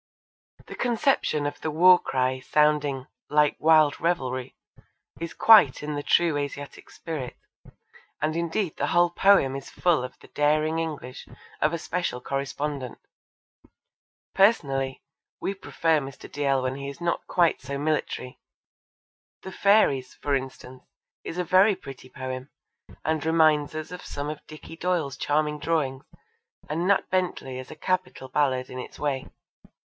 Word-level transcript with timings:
The 0.65 0.73
conception 0.75 1.45
of 1.45 1.59
the 1.61 1.69
war 1.69 1.99
cry 1.99 2.39
sounding 2.39 3.05
'like 3.29 3.55
wild 3.59 3.95
revelrie' 3.99 4.55
is 5.19 5.33
quite 5.33 5.83
in 5.83 5.93
the 5.93 6.01
true 6.01 6.37
Asiatic 6.37 6.89
spirit, 6.89 7.35
and 8.19 8.35
indeed 8.35 8.77
the 8.77 8.87
whole 8.87 9.11
poem 9.11 9.55
is 9.55 9.69
full 9.69 10.03
of 10.03 10.17
the 10.19 10.29
daring 10.29 10.79
English 10.79 11.27
of 11.61 11.71
a 11.73 11.77
special 11.77 12.19
correspondent. 12.21 12.97
Personally, 14.33 15.03
we 15.39 15.53
prefer 15.53 15.99
Mr. 15.99 16.31
Dalziel 16.31 16.63
when 16.63 16.75
he 16.75 16.89
is 16.89 17.01
not 17.01 17.27
quite 17.27 17.61
so 17.61 17.77
military. 17.77 18.39
The 19.43 19.51
Fairies, 19.51 20.15
for 20.15 20.33
instance, 20.35 20.83
is 21.23 21.37
a 21.37 21.43
very 21.43 21.75
pretty 21.75 22.09
poem, 22.09 22.49
and 23.05 23.23
reminds 23.23 23.75
us 23.75 23.91
of 23.91 24.05
some 24.05 24.29
of 24.29 24.45
Dicky 24.47 24.77
Doyle's 24.77 25.17
charming 25.17 25.59
drawings, 25.59 26.05
and 26.67 26.87
Nat 26.87 27.07
Bentley 27.11 27.59
is 27.59 27.69
a 27.69 27.75
capital 27.75 28.29
ballad 28.29 28.69
in 28.69 28.79
its 28.79 28.97
way. 28.97 29.27